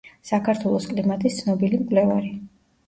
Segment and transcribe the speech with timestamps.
[0.29, 2.37] საქართველოს კლიმატის ცნობილი მკვლევარი.